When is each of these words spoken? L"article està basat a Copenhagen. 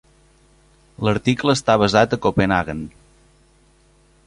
L"article 1.03 1.53
està 1.59 1.77
basat 1.83 2.17
a 2.17 2.19
Copenhagen. 2.25 2.83